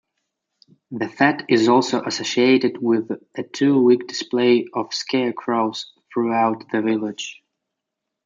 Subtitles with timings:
[0.89, 7.43] The fete is also associated with a two-week display of 'scarecrows' throughout the village.